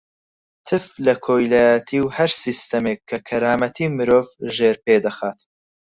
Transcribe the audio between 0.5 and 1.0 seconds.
تف